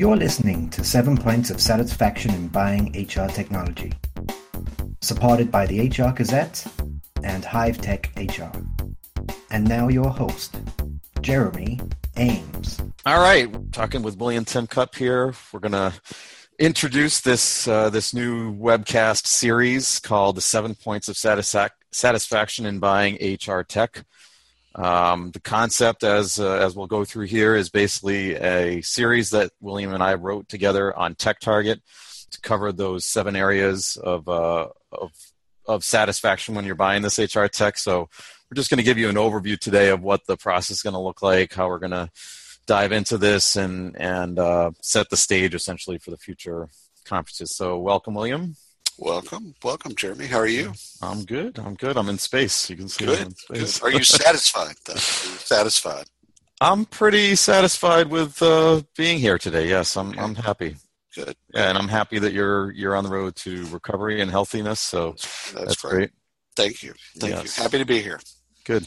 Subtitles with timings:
[0.00, 3.92] You're listening to Seven Points of Satisfaction in Buying HR Technology,
[5.02, 6.64] supported by the HR Gazette
[7.22, 8.50] and Hive Tech HR.
[9.50, 10.56] And now your host,
[11.20, 11.80] Jeremy
[12.16, 12.80] Ames.
[13.04, 15.34] All right, talking with William Tincup here.
[15.52, 15.92] We're gonna
[16.58, 22.78] introduce this uh, this new webcast series called "The Seven Points of Satisfac- Satisfaction in
[22.78, 24.04] Buying HR Tech."
[24.74, 29.50] Um, the concept, as uh, as we'll go through here, is basically a series that
[29.60, 31.80] William and I wrote together on TechTarget
[32.30, 35.12] to cover those seven areas of uh, of
[35.66, 37.78] of satisfaction when you're buying this HR tech.
[37.78, 38.08] So
[38.50, 40.94] we're just going to give you an overview today of what the process is going
[40.94, 42.10] to look like, how we're going to
[42.66, 46.68] dive into this, and and uh, set the stage essentially for the future
[47.04, 47.56] conferences.
[47.56, 48.54] So welcome, William.
[49.00, 50.26] Welcome, welcome, Jeremy.
[50.26, 50.74] How are you?
[51.00, 51.58] I'm good.
[51.58, 51.96] I'm good.
[51.96, 52.68] I'm in space.
[52.68, 53.18] You can see good.
[53.20, 53.78] In space.
[53.78, 53.86] Good.
[53.86, 54.74] Are you satisfied?
[54.84, 54.92] Though?
[54.92, 56.04] Are you satisfied?
[56.60, 59.66] I'm pretty satisfied with uh, being here today.
[59.70, 60.18] Yes, I'm.
[60.18, 60.76] I'm happy.
[61.14, 61.34] Good.
[61.54, 64.80] Yeah, and I'm happy that you're you're on the road to recovery and healthiness.
[64.80, 65.92] So That's, that's great.
[65.92, 66.10] great.
[66.54, 66.92] Thank you.
[67.16, 67.56] Thank Yes.
[67.56, 67.62] you.
[67.62, 68.20] Happy to be here.
[68.64, 68.86] Good.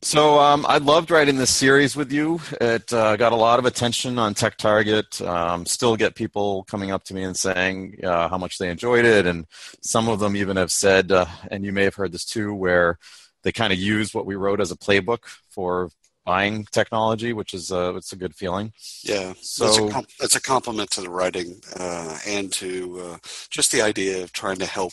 [0.00, 2.40] So um, I loved writing this series with you.
[2.60, 5.20] It uh, got a lot of attention on Tech Target.
[5.20, 9.04] Um, still get people coming up to me and saying uh, how much they enjoyed
[9.04, 9.44] it, and
[9.82, 12.96] some of them even have said, uh, and you may have heard this too, where
[13.42, 15.90] they kind of use what we wrote as a playbook for
[16.28, 18.72] buying technology, which is uh, it's a good feeling.
[19.02, 19.32] Yeah.
[19.40, 23.16] So- that's, a com- that's a compliment to the writing uh, and to uh,
[23.48, 24.92] just the idea of trying to help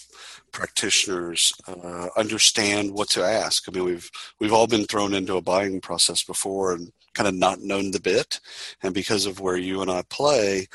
[0.54, 3.68] practitioners uh, understand what to ask.
[3.68, 7.36] I mean, we've we've all been thrown into a buying process before and kind of
[7.36, 8.40] not known the bit,
[8.84, 10.68] and because of where you and I play,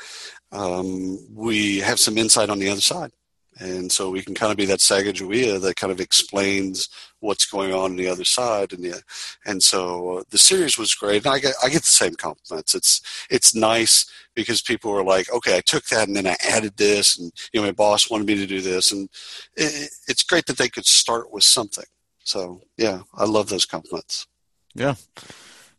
[0.51, 3.11] um, we have some insight on the other side.
[3.59, 7.73] And so we can kind of be that Sacagawea that kind of explains what's going
[7.73, 9.03] on on the other side, and the,
[9.45, 11.25] and so uh, the series was great.
[11.25, 12.73] And I get I get the same compliments.
[12.73, 16.77] It's it's nice because people were like, okay, I took that and then I added
[16.77, 19.09] this, and you know my boss wanted me to do this, and
[19.55, 21.85] it, it's great that they could start with something.
[22.23, 24.27] So yeah, I love those compliments.
[24.73, 24.95] Yeah.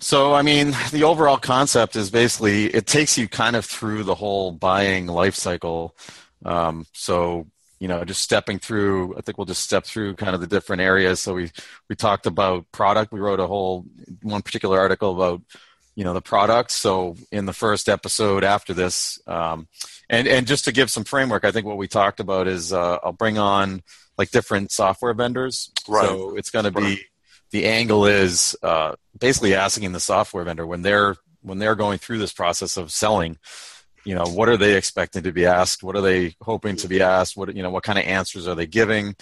[0.02, 4.16] So, I mean, the overall concept is basically it takes you kind of through the
[4.16, 5.96] whole buying life cycle.
[6.44, 7.46] Um, so,
[7.82, 10.82] you know, just stepping through, I think we'll just step through kind of the different
[10.82, 11.19] areas.
[11.19, 11.50] So we,
[11.88, 13.10] we talked about product.
[13.10, 13.84] We wrote a whole,
[14.22, 15.43] one particular article about,
[15.97, 16.70] you know, the product.
[16.70, 19.66] So in the first episode after this, um,
[20.09, 22.98] and, and just to give some framework, I think what we talked about is, uh,
[23.03, 23.82] I'll bring on
[24.16, 25.72] like different software vendors.
[25.88, 26.06] Right.
[26.06, 27.00] So it's going to be,
[27.50, 32.19] the angle is, uh, basically asking the software vendor when they're, when they're going through
[32.19, 33.38] this process of selling,
[34.04, 37.02] you know what are they expecting to be asked what are they hoping to be
[37.02, 39.14] asked what you know what kind of answers are they giving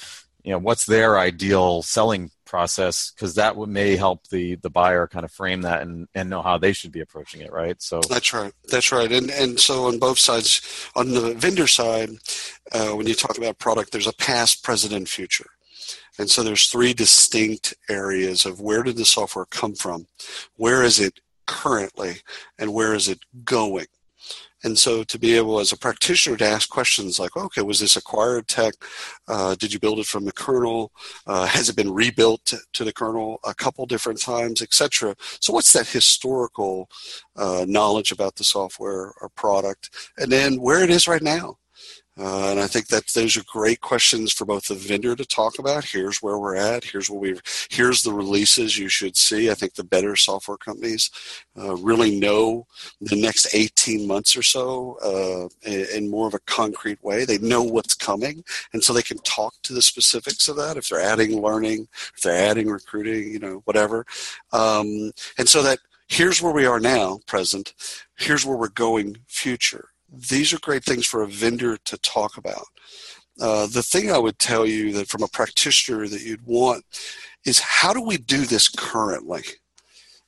[0.42, 5.24] you know what's their ideal selling process because that may help the the buyer kind
[5.24, 8.32] of frame that and and know how they should be approaching it right so That's
[8.32, 8.52] right.
[8.68, 9.10] That's right.
[9.10, 10.60] And and so on both sides,
[10.96, 12.10] on the vendor side,
[12.72, 15.50] uh, when you talk about product, there's a past, present, and future.
[16.18, 20.06] And so there's three distinct areas of where did the software come from,
[20.56, 22.16] where is it currently,
[22.58, 23.86] and where is it going.
[24.64, 27.96] And so to be able, as a practitioner, to ask questions like, okay, was this
[27.96, 28.74] acquired tech?
[29.28, 30.92] Uh, did you build it from the kernel?
[31.26, 35.14] Uh, has it been rebuilt to, the kernel a couple different times, etc.?
[35.40, 36.88] So what's that historical
[37.36, 39.90] uh, knowledge about the software or product?
[40.18, 41.59] And then where it is right now.
[42.20, 45.58] Uh, and I think that those are great questions for both the vendor to talk
[45.58, 45.86] about.
[45.86, 46.84] Here's where we're at.
[46.84, 47.40] Here's what we've.
[47.70, 49.50] Here's the releases you should see.
[49.50, 51.10] I think the better software companies
[51.58, 52.66] uh, really know
[53.00, 57.24] the next 18 months or so uh, in, more of a concrete way.
[57.24, 58.44] They know what's coming,
[58.74, 60.76] and so they can talk to the specifics of that.
[60.76, 64.04] If they're adding learning, if they're adding recruiting, you know, whatever.
[64.52, 65.78] Um, and so that
[66.08, 67.72] here's where we are now, present.
[68.18, 72.66] Here's where we're going, future these are great things for a vendor to talk about.
[73.40, 76.84] Uh, the thing I would tell you that from a practitioner that you'd want
[77.46, 79.42] is how do we do this currently?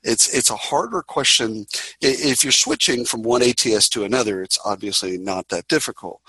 [0.04, 1.66] It's it's a harder question.
[2.00, 6.20] If you're switching from one ATS to another, it's obviously not that difficult.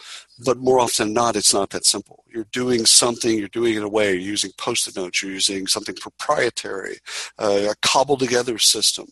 [0.46, 2.24] But more often than not, it's not that simple.
[2.28, 6.98] You're doing something, you're doing it away, you're using post-it notes, you're using something proprietary,
[7.40, 9.08] uh, a cobbled together system,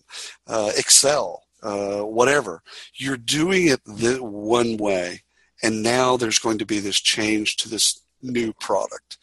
[0.45, 2.61] uh, Excel, uh, whatever.
[2.93, 5.23] You're doing it the one way,
[5.63, 9.17] and now there's going to be this change to this new product.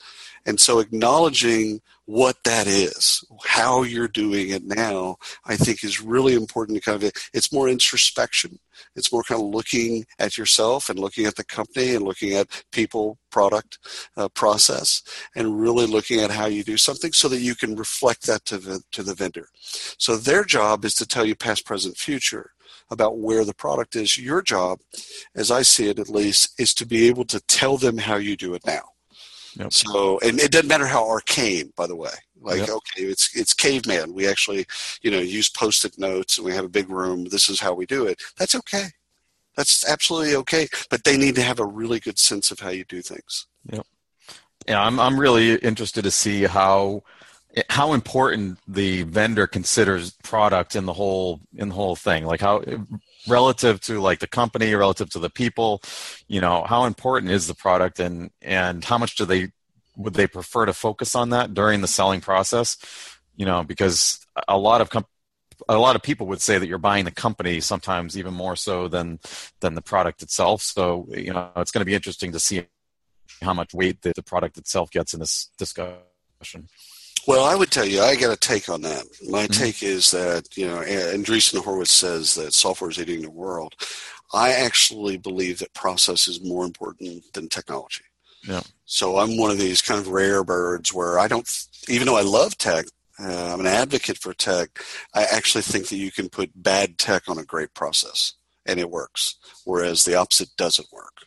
[0.49, 6.33] And so acknowledging what that is, how you're doing it now, I think is really
[6.33, 8.59] important to kind of, it's more introspection.
[8.97, 12.65] It's more kind of looking at yourself and looking at the company and looking at
[12.73, 13.79] people, product,
[14.17, 15.03] uh, process,
[15.37, 18.57] and really looking at how you do something so that you can reflect that to
[18.57, 19.49] the, to the vendor.
[19.99, 22.53] So their job is to tell you past, present, future
[22.91, 24.17] about where the product is.
[24.17, 24.79] Your job,
[25.35, 28.35] as I see it at least, is to be able to tell them how you
[28.35, 28.93] do it now.
[29.57, 29.73] Yep.
[29.73, 32.11] So, and it doesn't matter how arcane, by the way.
[32.41, 32.71] Like, yep.
[32.71, 34.15] okay, it's it's caveman.
[34.15, 34.67] We actually,
[35.03, 37.25] you know, use post-it notes, and we have a big room.
[37.25, 38.23] This is how we do it.
[38.39, 38.87] That's okay.
[39.57, 40.69] That's absolutely okay.
[40.89, 43.47] But they need to have a really good sense of how you do things.
[43.73, 43.87] Yep.
[44.69, 47.03] Yeah, I'm I'm really interested to see how
[47.71, 52.63] how important the vendor considers product in the whole in the whole thing like how
[53.29, 55.83] relative to like the company relative to the people
[56.27, 59.49] you know how important is the product and and how much do they
[59.99, 62.79] would they prefer to focus on that during the selling process?
[63.37, 64.91] You know because a lot of
[65.69, 68.89] a lot of people would say that you're buying the company sometimes even more so
[68.89, 69.19] than
[69.61, 70.63] than the product itself.
[70.63, 72.65] So you know it's going to be interesting to see
[73.43, 76.69] how much weight the, the product itself gets in this discussion
[77.29, 79.05] well, I would tell you, I got a take on that.
[79.29, 79.53] My mm-hmm.
[79.53, 83.75] take is that, you know, Andreessen Horowitz says that software is eating the world.
[84.33, 88.05] I actually believe that process is more important than technology.
[88.45, 88.63] Yeah.
[88.87, 91.47] So I'm one of these kind of rare birds where I don't,
[91.87, 92.87] even though I love tech,
[93.21, 94.83] uh, I'm an advocate for tech.
[95.13, 98.33] I actually think that you can put bad tech on a great process
[98.65, 99.37] and it works,
[99.67, 101.27] whereas the opposite doesn't work.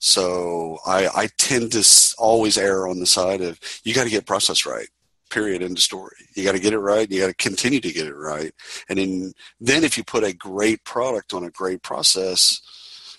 [0.00, 4.26] So I, I tend to always err on the side of you got to get
[4.26, 4.88] process right
[5.30, 7.92] period end of story you got to get it right you got to continue to
[7.92, 8.52] get it right
[8.88, 12.60] and then then if you put a great product on a great process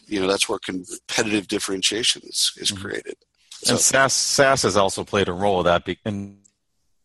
[0.07, 2.81] you know that's where competitive differentiation is, is mm-hmm.
[2.81, 3.15] created
[3.61, 6.37] so, and SaaS, SaaS has also played a role of that in,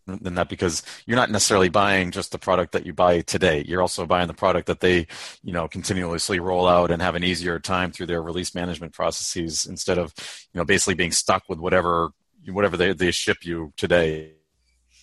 [0.06, 3.65] in that because you're not necessarily buying just the product that you buy today.
[3.67, 5.09] You're also buying the product that they,
[5.43, 9.67] you know, continuously roll out and have an easier time through their release management processes
[9.67, 10.15] instead of,
[10.53, 12.11] you know, basically being stuck with whatever
[12.49, 14.34] whatever they, they ship you today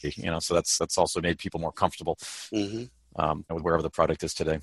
[0.03, 2.15] you know so that's that's also made people more comfortable
[2.53, 2.83] mm-hmm.
[3.21, 4.59] um, with wherever the product is today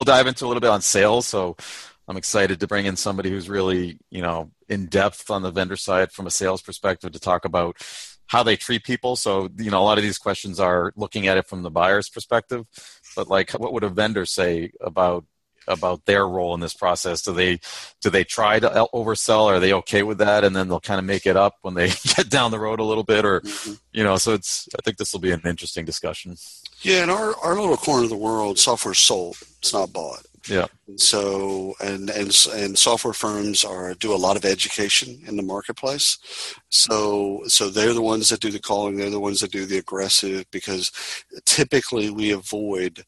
[0.00, 1.56] we'll dive into a little bit on sales so
[2.08, 5.76] i'm excited to bring in somebody who's really you know in depth on the vendor
[5.76, 7.76] side from a sales perspective to talk about
[8.26, 11.36] how they treat people so you know a lot of these questions are looking at
[11.36, 12.66] it from the buyer's perspective
[13.14, 15.24] but like what would a vendor say about
[15.68, 17.22] about their role in this process?
[17.22, 17.60] Do they
[18.00, 19.46] do they try to oversell?
[19.46, 21.88] Are they okay with that, and then they'll kind of make it up when they
[22.16, 23.74] get down the road a little bit, or mm-hmm.
[23.92, 24.16] you know?
[24.16, 26.36] So it's I think this will be an interesting discussion.
[26.80, 30.26] Yeah, in our our little corner of the world, software is sold; it's not bought.
[30.48, 30.66] Yeah.
[30.96, 36.18] So and and and software firms are do a lot of education in the marketplace.
[36.68, 38.96] So so they're the ones that do the calling.
[38.96, 40.90] They're the ones that do the aggressive because
[41.44, 43.04] typically we avoid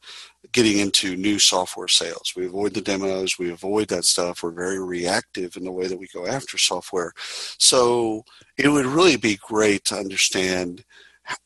[0.53, 2.33] getting into new software sales.
[2.37, 3.39] We avoid the demos.
[3.39, 4.43] We avoid that stuff.
[4.43, 7.13] We're very reactive in the way that we go after software.
[7.59, 8.25] So
[8.57, 10.85] it would really be great to understand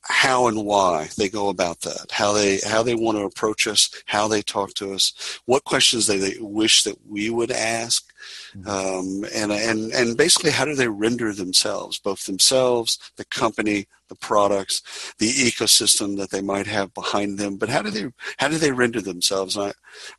[0.02, 3.90] how and why they go about that, how they how they want to approach us,
[4.06, 8.10] how they talk to us, what questions they, they wish that we would ask,
[8.56, 8.68] mm-hmm.
[8.68, 14.16] um, and and and basically how do they render themselves, both themselves, the company, the
[14.16, 18.58] products, the ecosystem that they might have behind them, but how do they how do
[18.58, 19.56] they render themselves?
[19.56, 19.72] And I,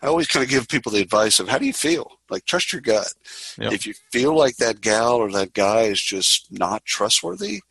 [0.06, 2.20] I always kind of give people the advice of how do you feel?
[2.30, 3.14] Like trust your gut.
[3.58, 3.74] Yep.
[3.74, 7.62] If you feel like that gal or that guy is just not trustworthy,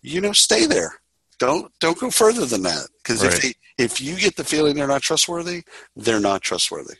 [0.00, 1.00] you know, stay there
[1.38, 3.34] don't don't go further than that because right.
[3.34, 5.62] if they, if you get the feeling they're not trustworthy,
[5.96, 6.94] they're not trustworthy.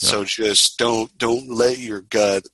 [0.00, 2.44] So just don't don't let your gut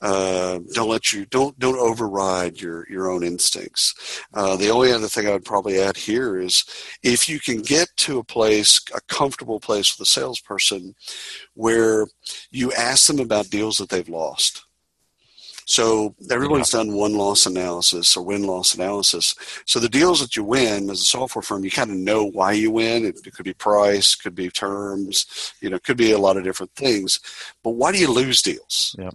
[0.00, 4.22] uh, don't let you don't don't override your your own instincts.
[4.32, 6.64] Uh, the only other thing I would probably add here is
[7.02, 10.94] if you can get to a place a comfortable place with a salesperson
[11.54, 12.06] where
[12.52, 14.63] you ask them about deals that they've lost
[15.66, 16.80] so everyone's yeah.
[16.80, 19.34] done one loss analysis or win loss analysis.
[19.66, 22.52] So the deals that you win as a software firm, you kind of know why
[22.52, 23.04] you win.
[23.04, 26.44] It, it could be price, could be terms, you know, could be a lot of
[26.44, 27.20] different things.
[27.62, 28.94] But why do you lose deals?
[28.98, 29.10] Yeah.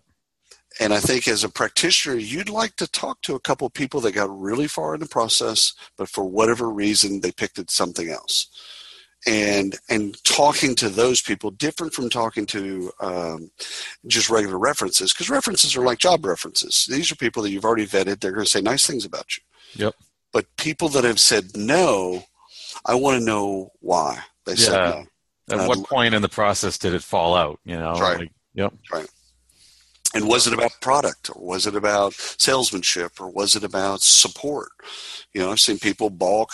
[0.79, 3.99] And I think as a practitioner, you'd like to talk to a couple of people
[4.01, 8.09] that got really far in the process, but for whatever reason, they picked it something
[8.09, 8.47] else
[9.27, 13.51] and and talking to those people different from talking to um,
[14.07, 16.87] just regular references because references are like job references.
[16.89, 18.19] These are people that you've already vetted.
[18.19, 19.43] They're going to say nice things about you.
[19.85, 19.95] Yep.
[20.31, 22.23] But people that have said no
[22.85, 24.57] i want to know why they yeah.
[24.57, 25.05] said
[25.49, 25.61] no.
[25.61, 27.93] At what point in the process did it fall out you know?
[27.93, 28.19] Right.
[28.19, 28.73] Like, yep.
[28.91, 29.07] Right
[30.15, 34.71] And was it about product or was it about salesmanship or was it about support?
[35.33, 36.49] You know, I've seen people balk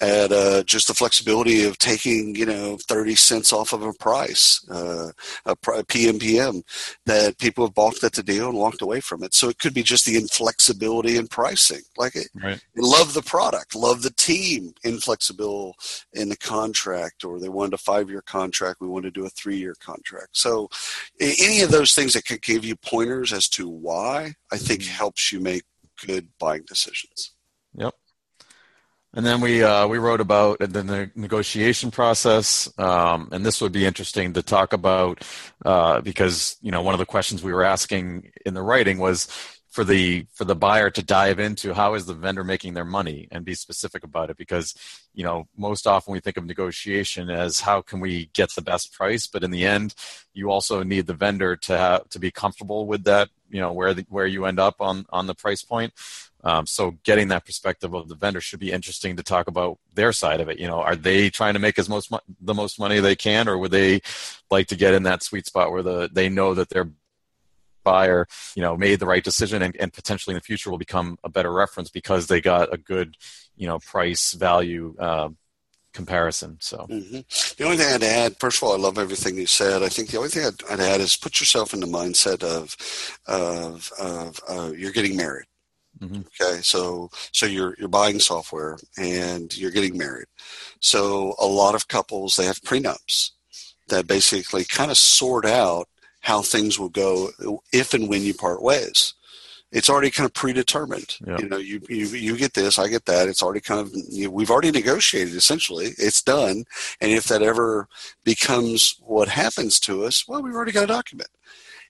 [0.00, 4.66] at uh, just the flexibility of taking, you know, 30 cents off of a price,
[4.70, 5.10] uh,
[5.44, 6.62] a PMPM,
[7.04, 9.34] that people have balked at the deal and walked away from it.
[9.34, 11.82] So it could be just the inflexibility in pricing.
[11.98, 12.60] Like, it, right.
[12.74, 15.76] love the product, love the team, inflexible
[16.14, 19.30] in the contract, or they wanted a five year contract, we want to do a
[19.30, 20.28] three year contract.
[20.32, 20.70] So
[21.20, 24.94] any of those things that could give you pointers as to why, I think mm-hmm.
[24.94, 25.64] helps you make
[26.06, 27.32] good buying decisions.
[27.76, 27.94] Yep.
[29.16, 33.86] And then we uh, we wrote about the negotiation process, um, and this would be
[33.86, 35.22] interesting to talk about
[35.64, 39.28] uh, because you know one of the questions we were asking in the writing was
[39.74, 43.26] for the for the buyer to dive into how is the vendor making their money
[43.32, 44.72] and be specific about it because
[45.14, 48.92] you know most often we think of negotiation as how can we get the best
[48.92, 49.92] price, but in the end
[50.32, 53.92] you also need the vendor to have to be comfortable with that you know where
[53.94, 55.92] the, where you end up on on the price point
[56.44, 60.12] um, so getting that perspective of the vendor should be interesting to talk about their
[60.12, 60.58] side of it.
[60.58, 63.56] You know, are they trying to make as most the most money they can, or
[63.56, 64.02] would they
[64.50, 66.90] like to get in that sweet spot where the they know that their
[67.84, 68.26] buyer,
[68.56, 71.28] you know, made the right decision and, and potentially in the future will become a
[71.28, 73.16] better reference because they got a good,
[73.56, 75.28] you know, price value uh,
[75.92, 76.58] comparison.
[76.60, 77.20] So mm-hmm.
[77.56, 79.82] the only thing I'd add, first of all, I love everything you said.
[79.82, 82.76] I think the only thing I'd, I'd add is put yourself in the mindset of
[83.26, 85.46] of, of uh, you're getting married.
[86.00, 86.22] Mm-hmm.
[86.42, 90.26] Okay, so so you're you're buying software and you're getting married.
[90.80, 93.30] So a lot of couples they have prenups
[93.88, 95.88] that basically kind of sort out
[96.24, 97.30] how things will go
[97.72, 99.14] if and when you part ways.
[99.70, 101.16] It's already kind of predetermined.
[101.26, 101.38] Yeah.
[101.38, 103.28] You know, you, you you get this, I get that.
[103.28, 105.34] It's already kind of you know, we've already negotiated.
[105.34, 106.64] Essentially, it's done.
[107.00, 107.88] And if that ever
[108.22, 111.28] becomes what happens to us, well, we've already got a document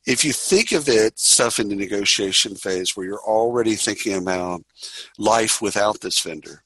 [0.06, 4.62] if you think of it stuff in the negotiation phase where you're already thinking about
[5.18, 6.62] life without this vendor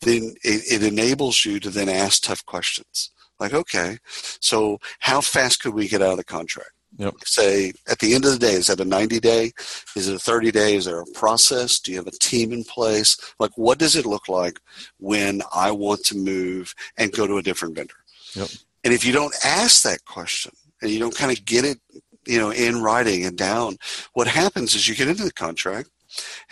[0.00, 5.62] then it, it, enables you to then ask tough questions like okay so how fast
[5.62, 7.14] could we get out of the contract yep.
[7.24, 9.52] say at the end of the day is that a 90 day
[9.96, 12.64] is it a 30 day is there a process do you have a team in
[12.64, 14.60] place like what does it look like
[14.98, 17.94] when i want to move and go to a different vendor
[18.34, 18.48] yep.
[18.84, 21.78] and if you don't ask that question and you don't kind of get it
[22.26, 23.76] you know, in writing and down.
[24.12, 25.90] What happens is you get into the contract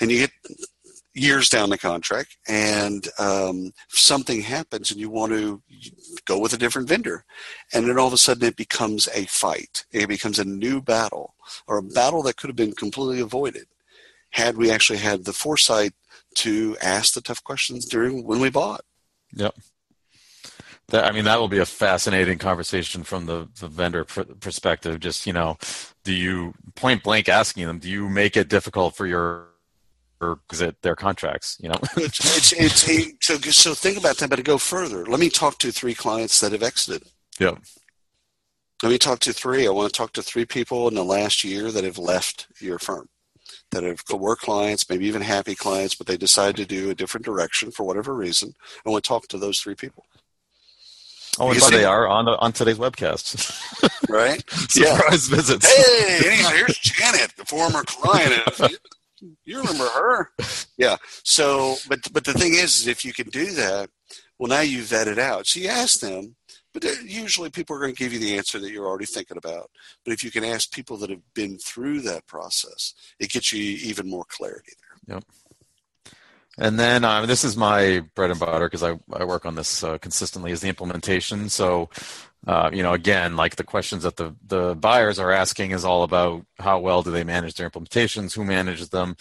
[0.01, 0.31] and you get
[1.15, 5.63] years down the contract and um, something happens and you want to
[6.25, 7.25] go with a different vendor
[7.75, 9.85] and then all of a sudden it becomes a fight.
[9.93, 11.35] It becomes a new battle
[11.67, 13.67] or a battle that could have been completely avoided
[14.31, 15.93] had we actually had the foresight
[16.35, 18.83] to ask the tough questions during when we bought.
[19.35, 19.55] Yep.
[20.89, 25.01] That, I mean, that will be a fascinating conversation from the, the vendor pr- perspective.
[25.01, 25.57] Just, you know,
[26.05, 29.52] do you point blank asking them, do you make it difficult for your
[30.31, 31.79] because it their contracts, you know.
[31.97, 35.59] it's, it's, it's so so think about that, but to go further, let me talk
[35.59, 37.09] to three clients that have exited.
[37.39, 37.57] Yeah.
[38.83, 39.67] Let me talk to three.
[39.67, 42.79] I want to talk to three people in the last year that have left your
[42.79, 43.09] firm,
[43.71, 47.25] that have were clients, maybe even happy clients, but they decided to do a different
[47.25, 48.55] direction for whatever reason.
[48.85, 50.05] I want to talk to those three people.
[51.39, 54.09] Oh, and they are on the, on today's webcast.
[54.09, 54.43] Right?
[54.51, 55.37] Surprise yeah.
[55.37, 55.67] visits.
[55.67, 58.43] Hey, anyhow, here's Janet, the former client.
[59.45, 60.31] you remember her?
[60.79, 60.97] Yeah.
[61.23, 63.91] So, but but the thing is, is, if you can do that,
[64.39, 65.47] well, now you vet it out.
[65.47, 66.35] So you ask them,
[66.73, 69.71] but usually people are going to give you the answer that you're already thinking about.
[70.05, 73.63] But if you can ask people that have been through that process, it gets you
[73.63, 74.73] even more clarity
[75.07, 75.17] there.
[75.17, 75.25] Yep.
[76.59, 79.85] And then um, this is my bread and butter because I, I work on this
[79.85, 81.49] uh, consistently is the implementation.
[81.49, 81.89] So,
[82.47, 86.03] uh, you know, again, like the questions that the, the buyers are asking is all
[86.03, 89.17] about how well do they manage their implementations, who manages them,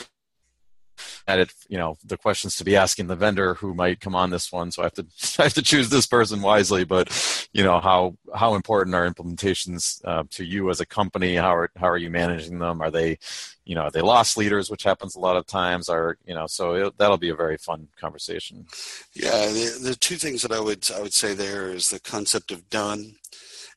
[1.28, 4.30] at it, you know, the questions to be asking the vendor who might come on
[4.30, 4.72] this one.
[4.72, 5.06] So I have to
[5.40, 6.84] I have to choose this person wisely.
[6.84, 11.36] But you know, how how important are implementations uh, to you as a company?
[11.36, 12.82] How are how are you managing them?
[12.82, 13.18] Are they,
[13.66, 15.90] you know, are they loss leaders, which happens a lot of times?
[15.90, 18.66] Are you know, so it, that'll be a very fun conversation.
[19.14, 22.52] Yeah, the, the two things that I would I would say there is the concept
[22.52, 23.16] of done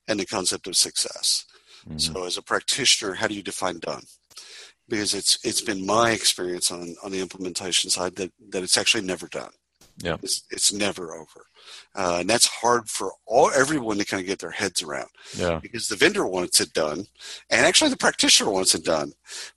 [0.09, 1.45] and the concept of success.
[1.88, 1.99] Mm-hmm.
[1.99, 4.04] So as a practitioner, how do you define done?
[4.88, 9.05] Because it's it's been my experience on on the implementation side that that it's actually
[9.05, 9.50] never done.
[9.99, 11.47] Yeah, it's, it's never over,
[11.95, 15.09] uh, and that's hard for all everyone to kind of get their heads around.
[15.37, 17.07] Yeah, because the vendor wants it done,
[17.49, 19.12] and actually the practitioner wants it done.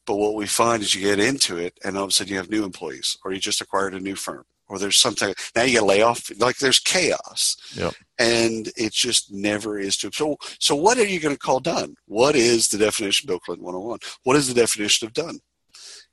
[0.05, 2.38] But what we find is you get into it, and all of a sudden you
[2.38, 5.79] have new employees, or you just acquired a new firm, or there's something now you
[5.79, 7.55] to lay off like there's chaos.
[7.75, 7.93] Yep.
[8.19, 11.95] and it just never is to so so what are you going to call done?
[12.05, 15.39] What is the definition bill clinton 101 what is the definition of done?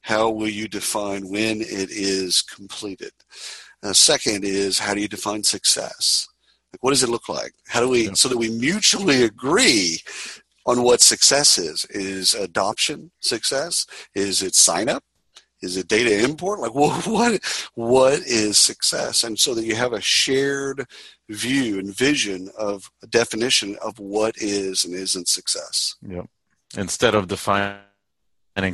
[0.02, 3.12] How will you define when it is completed?
[3.82, 6.26] Uh, second is how do you define success?
[6.72, 7.52] Like what does it look like?
[7.68, 8.16] How do we Yep.
[8.16, 10.00] so that we mutually agree
[10.66, 11.84] on what success is.
[11.90, 13.86] Is adoption success?
[14.14, 15.04] Is it sign up
[15.62, 17.40] is it data import like what what
[17.74, 20.84] what is success and so that you have a shared
[21.30, 26.26] view and vision of a definition of what is and isn't success Yep.
[26.76, 27.78] Instead of defining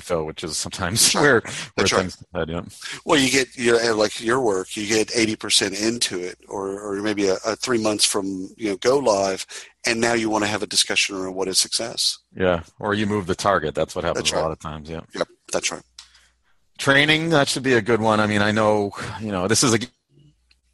[0.01, 1.43] so, which is sometimes where where
[1.77, 2.01] That's right.
[2.01, 2.49] things head.
[2.51, 2.63] Yeah.
[3.07, 7.01] well you get you know like your work you get 80% into it or, or
[7.03, 9.47] maybe a, a three months from you know go live
[9.87, 12.63] and now you want to have a discussion around what is success Yeah.
[12.79, 13.75] Or you move the target.
[13.75, 14.91] That's what happens That's a lot of times.
[14.91, 15.01] Yeah.
[15.15, 15.83] yep that's right
[16.81, 18.19] training that should be a good one.
[18.19, 19.79] I mean i know you know this is a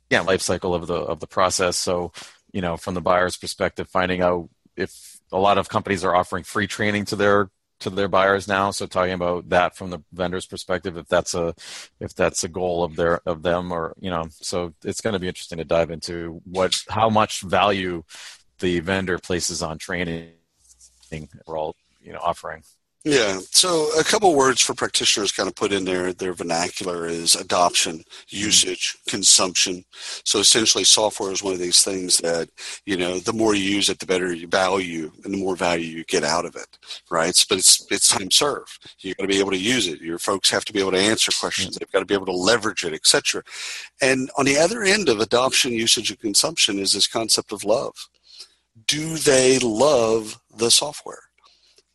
[0.08, 1.76] yeah life cycle of the of the process.
[1.76, 2.12] So
[2.52, 6.44] you know from the buyer's perspective finding out if a lot of companies are offering
[6.44, 8.70] free training to their to their buyers now.
[8.70, 11.54] So talking about that from the vendor's perspective if that's a
[12.00, 15.18] if that's a goal of their of them or you know so it's going to
[15.18, 18.04] be interesting to dive into what how much value
[18.60, 20.32] the vendor places on training
[21.46, 22.62] we're all you know offering
[23.06, 23.38] Yeah.
[23.52, 27.98] So a couple words for practitioners kind of put in their their vernacular is adoption,
[27.98, 28.02] hmm.
[28.26, 29.84] usage, consumption.
[30.24, 32.48] So essentially software is one of these things that,
[32.84, 35.86] you know, the more you use it, the better you value and the more value
[35.86, 36.66] you get out of it.
[37.08, 37.44] Right.
[37.48, 38.96] But it's it's time served.
[38.98, 40.00] You gotta be able to use it.
[40.00, 41.76] Your folks have to be able to answer questions.
[41.76, 41.78] Hmm.
[41.78, 43.44] They've got to be able to leverage it, etc.
[44.02, 47.94] And on the other end of adoption, usage, and consumption is this concept of love.
[48.84, 51.25] Do they love the software?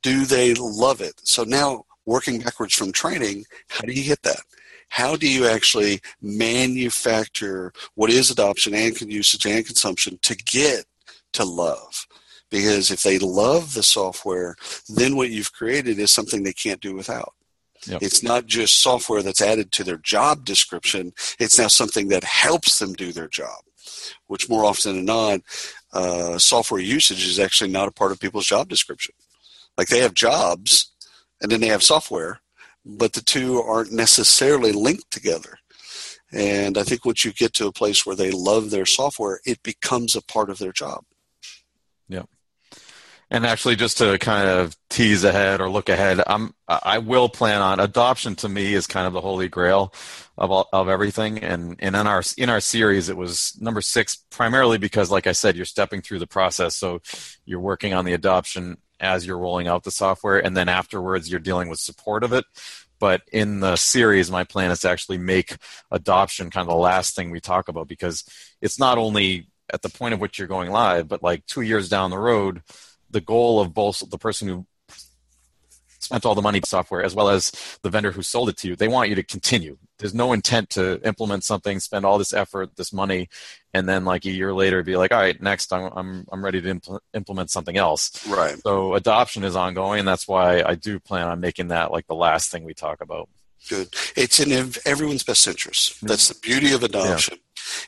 [0.02, 1.20] Do they love it?
[1.24, 4.42] So now, working backwards from training, how do you get that?
[4.90, 10.86] How do you actually manufacture what is adoption and usage and consumption to get
[11.34, 12.08] to love?
[12.50, 14.58] Because if they love the software,
[14.90, 17.34] then what you've created is something they can't do without.
[17.88, 18.04] Yep.
[18.04, 22.80] It's not just software that's added to their job description, it's now something that helps
[22.80, 23.64] them do their job,
[24.28, 25.42] which more often than not,
[25.94, 29.16] uh, software usage is actually not a part of people's job description.
[29.78, 30.92] Like they have jobs
[31.42, 32.40] and then they have software,
[32.86, 35.58] but the two aren't necessarily linked together.
[36.32, 39.62] And I think once you get to a place where they love their software, it
[39.64, 41.04] becomes a part of their job.
[42.08, 42.24] Yeah.
[43.30, 47.62] And actually, just to kind of tease ahead or look ahead, I'm I will plan
[47.62, 48.36] on adoption.
[48.36, 49.94] To me, is kind of the holy grail
[50.38, 51.40] of all, of everything.
[51.40, 55.32] And and in our in our series, it was number six primarily because, like I
[55.32, 56.76] said, you're stepping through the process.
[56.76, 57.02] So
[57.46, 61.40] you're working on the adoption as you're rolling out the software, and then afterwards, you're
[61.40, 62.46] dealing with support of it.
[63.00, 65.58] But in the series, my plan is to actually make
[65.90, 68.24] adoption kind of the last thing we talk about because
[68.62, 71.90] it's not only at the point of which you're going live, but like two years
[71.90, 72.62] down the road
[73.12, 74.66] the goal of both the person who
[76.12, 77.52] spent all the money software as well as
[77.84, 80.70] the vendor who sold it to you they want you to continue there's no intent
[80.70, 83.30] to implement something spend all this effort this money
[83.74, 86.62] and then like a year later be like all right next i'm i'm, I'm ready
[86.62, 88.58] to impl- implement something else Right.
[88.62, 92.16] so adoption is ongoing and that's why i do plan on making that like the
[92.16, 93.30] last thing we talk about
[93.70, 93.90] Good.
[94.16, 94.52] It's in
[94.86, 95.98] everyone's best interest.
[95.98, 96.08] Mm-hmm.
[96.08, 97.38] That's the beauty of adoption.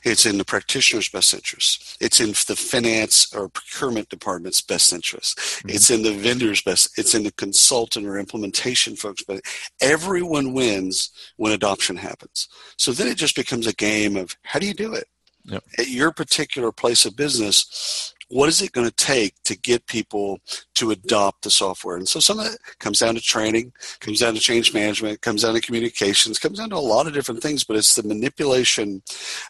[0.04, 1.96] It's in the practitioner's best interest.
[2.00, 5.38] It's in the finance or procurement department's best interest.
[5.38, 5.70] Mm-hmm.
[5.70, 6.98] It's in the vendor's best.
[6.98, 9.22] It's in the consultant or implementation folks.
[9.22, 9.42] But
[9.80, 12.48] everyone wins when adoption happens.
[12.78, 15.08] So then it just becomes a game of how do you do it
[15.46, 15.64] Yep.
[15.78, 18.13] at your particular place of business.
[18.28, 20.40] What is it going to take to get people
[20.74, 21.96] to adopt the software?
[21.96, 25.42] And so some of it comes down to training, comes down to change management, comes
[25.42, 29.02] down to communications, comes down to a lot of different things, but it's the manipulation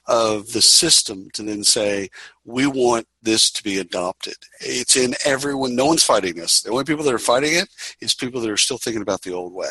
[0.06, 2.08] of the system to then say,
[2.44, 4.36] we want this to be adopted.
[4.60, 6.62] It's in everyone, no one's fighting this.
[6.62, 7.68] The only people that are fighting it
[8.00, 9.70] is people that are still thinking about the old way.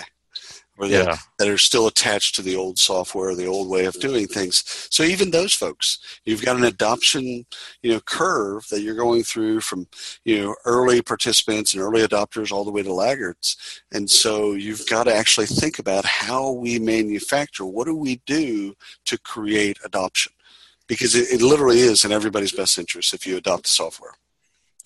[0.76, 1.18] Or that, Yeah.
[1.38, 4.64] that are still attached to the old software the old way of doing things.
[4.90, 7.46] So even those folks, you've got an adoption,
[7.84, 9.88] you know, curve that you're going through from,
[10.26, 13.56] you know, early participants and early adopters all the way to laggards.
[13.92, 17.66] And so you've got to actually think about how we manufacture.
[17.66, 18.74] What do we do
[19.06, 20.34] to create adoption?
[20.88, 24.14] Because it, it literally is in everybody's best interest if you adopt the software.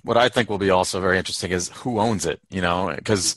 [0.07, 2.39] What I think will be also very interesting is who owns it.
[2.49, 3.35] You know, because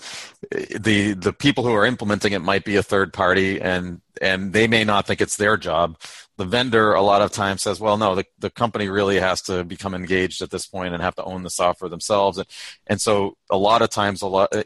[0.52, 4.52] eh, the the people who are implementing it might be a third party, and and
[4.52, 5.98] they may not think it's their job.
[6.36, 9.64] The vendor a lot of times says, "Well, no, the the company really has to
[9.64, 12.46] become engaged at this point and have to own the software themselves." And
[12.86, 14.62] and so a lot of times, a lot eh,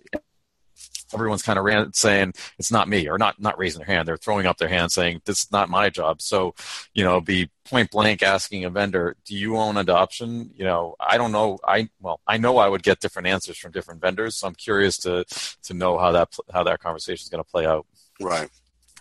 [1.14, 4.09] everyone's kind of ran, saying it's not me or not not raising their hand.
[4.09, 6.20] They're throwing up their hand saying this is not my job.
[6.20, 6.55] So,
[6.92, 10.50] you know, be point blank asking a vendor, do you own adoption?
[10.55, 11.59] You know, I don't know.
[11.66, 14.37] I well, I know I would get different answers from different vendors.
[14.37, 15.24] So I'm curious to
[15.62, 17.87] to know how that how that conversation is going to play out.
[18.20, 18.48] Right.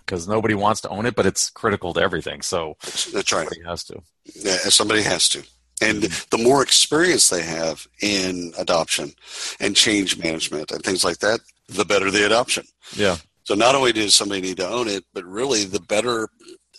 [0.05, 2.41] Because nobody wants to own it, but it's critical to everything.
[2.41, 3.47] So that's right.
[3.47, 4.01] Somebody has to.
[4.35, 5.43] Yeah, somebody has to.
[5.83, 9.13] And the more experience they have in adoption
[9.59, 12.65] and change management and things like that, the better the adoption.
[12.95, 13.17] Yeah.
[13.43, 16.29] So not only does somebody need to own it, but really the better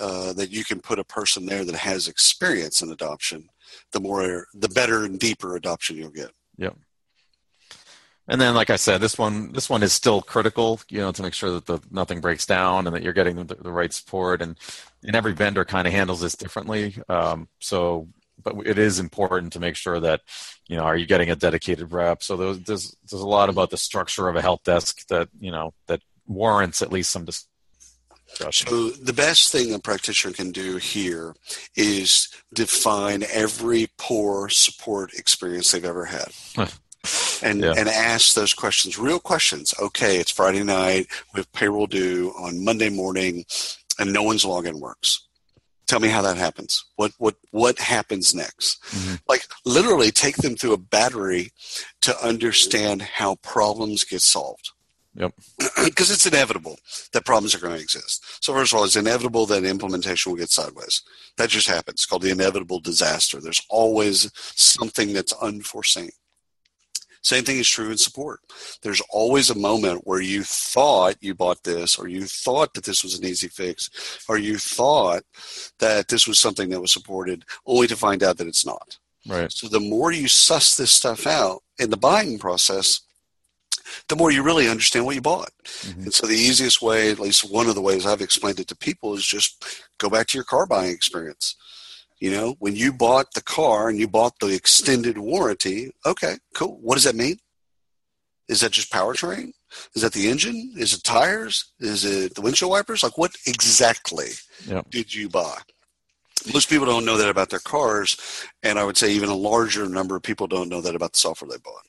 [0.00, 3.48] uh, that you can put a person there that has experience in adoption,
[3.92, 6.30] the more, the better and deeper adoption you'll get.
[6.56, 6.76] Yep.
[8.26, 11.22] And then, like I said, this one this one is still critical, you know, to
[11.22, 14.40] make sure that the nothing breaks down and that you're getting the, the right support.
[14.40, 14.58] And
[15.02, 16.96] and every vendor kind of handles this differently.
[17.08, 18.08] Um, so
[18.42, 20.20] but it is important to make sure that
[20.68, 22.22] you know are you getting a dedicated rep?
[22.22, 25.50] So there's there's, there's a lot about the structure of a help desk that you
[25.50, 28.66] know that warrants at least some discussion.
[28.68, 31.34] So the best thing a practitioner can do here
[31.76, 36.28] is define every poor support experience they've ever had.
[37.42, 37.74] And yeah.
[37.76, 39.74] and ask those questions real questions.
[39.78, 43.44] Okay it's friday night we have payroll due on monday morning
[43.98, 45.28] and no one's login works
[45.86, 46.84] tell me how that happens.
[46.96, 48.82] What what what happens next?
[48.84, 49.14] Mm-hmm.
[49.28, 51.52] like literally take them through a battery
[52.02, 54.70] to understand how problems get solved.
[55.16, 55.32] Yep.
[55.84, 56.78] Because it's inevitable
[57.12, 58.42] that problems are going to exist.
[58.42, 61.02] So first of all it's inevitable that implementation will get sideways.
[61.36, 61.96] That just happens.
[61.96, 63.40] It's called the inevitable disaster.
[63.40, 66.10] There's always something that's unforeseen
[67.24, 68.40] same thing is true in support.
[68.82, 73.02] There's always a moment where you thought you bought this, or you thought that this
[73.02, 73.88] was an easy fix,
[74.28, 75.22] or you thought
[75.78, 78.98] that this was something that was supported, only to find out that it's not.
[79.26, 79.50] Right.
[79.50, 83.00] So the more you suss this stuff out in the buying process,
[84.08, 85.50] the more you really understand what you bought.
[85.64, 86.02] Mm-hmm.
[86.02, 88.76] And so the easiest way, at least one of the ways I've explained it to
[88.76, 89.64] people, is just
[89.98, 91.56] go back to your car buying experience.
[92.20, 96.78] You know, when you bought the car and you bought the extended warranty, okay, cool.
[96.80, 97.38] What does that mean?
[98.48, 99.52] Is that just powertrain?
[99.94, 100.74] Is that the engine?
[100.76, 101.72] Is it tires?
[101.80, 103.02] Is it the windshield wipers?
[103.02, 104.30] Like, what exactly
[104.66, 104.88] yep.
[104.90, 105.58] did you buy?
[106.52, 108.16] Most people don't know that about their cars,
[108.62, 111.18] and I would say even a larger number of people don't know that about the
[111.18, 111.86] software they bought.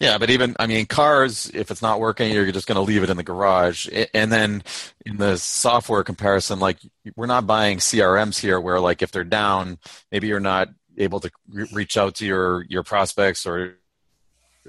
[0.00, 3.02] Yeah, but even I mean, cars, if it's not working, you're just going to leave
[3.02, 3.86] it in the garage.
[4.14, 4.62] And then
[5.04, 6.78] in the software comparison, like
[7.16, 9.78] we're not buying CRMs here, where like if they're down,
[10.10, 13.76] maybe you're not able to re- reach out to your your prospects or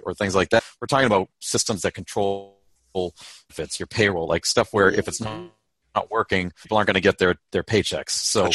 [0.03, 0.65] or things like that.
[0.81, 2.57] We're talking about systems that control
[2.93, 5.49] if it's your payroll, like stuff where if it's not
[5.95, 8.09] not working, people aren't going to get their their paychecks.
[8.09, 8.49] So.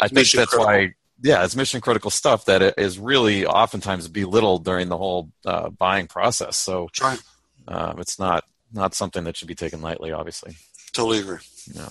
[0.00, 4.88] I think that's why yeah, it's mission critical stuff that is really oftentimes belittled during
[4.88, 6.56] the whole uh, buying process.
[6.56, 6.88] So
[7.68, 10.56] uh, it's not not something that should be taken lightly, obviously.
[10.92, 11.38] Totally agree.
[11.74, 11.88] Yeah.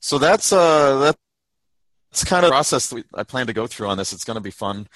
[0.00, 1.12] So that's uh
[2.10, 4.12] that's kind of the process we, I plan to go through on this.
[4.12, 4.88] It's going to be fun.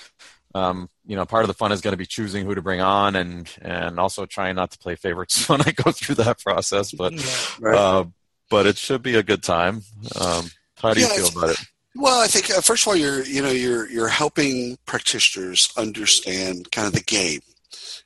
[0.54, 2.80] Um, you know, part of the fun is going to be choosing who to bring
[2.80, 6.92] on, and and also trying not to play favorites when I go through that process.
[6.92, 7.24] But yeah,
[7.60, 7.76] right.
[7.76, 8.04] uh,
[8.48, 9.82] but it should be a good time.
[10.20, 11.58] Um, how do you feel about it?
[11.96, 16.70] Well, I think uh, first of all, you're you know you're you're helping practitioners understand
[16.70, 17.40] kind of the game,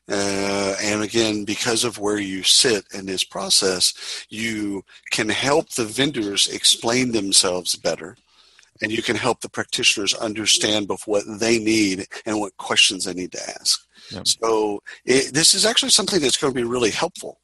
[0.08, 5.84] uh, and again, because of where you sit in this process, you can help the
[5.84, 8.16] vendors explain themselves better,
[8.80, 13.14] and you can help the practitioners understand both what they need and what questions they
[13.14, 13.86] need to ask.
[14.10, 14.26] Yep.
[14.26, 17.38] So it, this is actually something that's going to be really helpful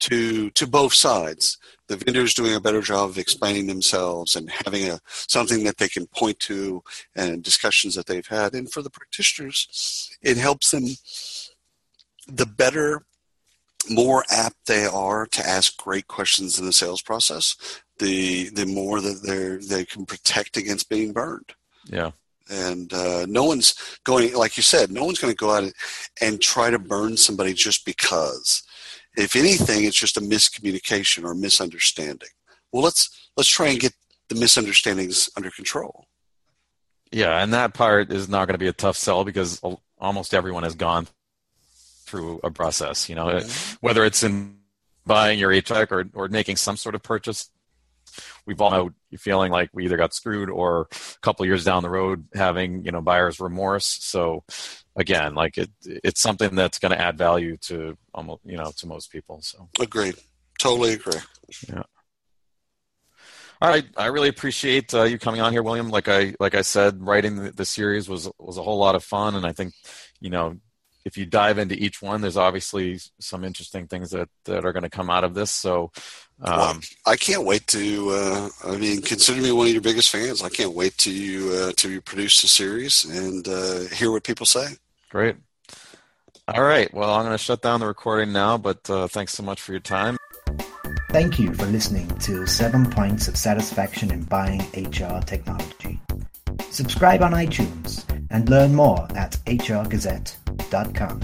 [0.00, 1.58] to to both sides.
[1.88, 5.88] The vendors doing a better job of explaining themselves and having a something that they
[5.88, 6.82] can point to
[7.16, 8.54] and discussions that they've had.
[8.54, 10.84] And for the practitioners it helps them
[12.26, 13.02] the better
[13.88, 17.56] more apt they are to ask great questions in the sales process
[17.98, 21.52] the the more that they they can protect against being burned.
[21.84, 22.10] Yeah.
[22.48, 25.70] And uh, no one's going like you said no one's going to go out
[26.20, 28.64] and try to burn somebody just because
[29.16, 32.28] if anything, it's just a miscommunication or misunderstanding.
[32.72, 33.92] Well, let's let's try and get
[34.28, 36.06] the misunderstandings under control.
[37.10, 39.60] Yeah, and that part is not going to be a tough sell because
[39.98, 41.08] almost everyone has gone
[42.04, 43.08] through a process.
[43.08, 43.76] You know, mm-hmm.
[43.80, 44.58] whether it's in
[45.04, 47.50] buying your HVAC or or making some sort of purchase.
[48.46, 51.90] We've all know feeling like we either got screwed or a couple years down the
[51.90, 53.86] road having you know buyer's remorse.
[53.86, 54.44] So
[54.96, 58.86] again, like it, it's something that's going to add value to almost, you know, to
[58.86, 59.40] most people.
[59.42, 60.16] So agreed.
[60.58, 61.20] Totally agree.
[61.68, 61.82] Yeah.
[63.62, 65.90] All right, I really appreciate uh, you coming on here, William.
[65.90, 69.04] Like I like I said, writing the, the, series was was a whole lot of
[69.04, 69.74] fun, and I think,
[70.18, 70.56] you know,
[71.04, 74.82] if you dive into each one, there's obviously some interesting things that, that are going
[74.82, 75.50] to come out of this.
[75.50, 75.90] So,
[76.42, 78.10] um, well, I can't wait to.
[78.10, 80.42] Uh, I mean, consider me one of your biggest fans.
[80.42, 84.46] I can't wait to you uh, to produce the series and uh, hear what people
[84.46, 84.76] say.
[85.10, 85.36] Great.
[86.48, 86.92] All right.
[86.92, 88.58] Well, I'm going to shut down the recording now.
[88.58, 90.16] But uh, thanks so much for your time.
[91.10, 96.00] Thank you for listening to Seven Points of Satisfaction in Buying HR Technology.
[96.70, 101.20] Subscribe on iTunes and learn more at hrgazette.com.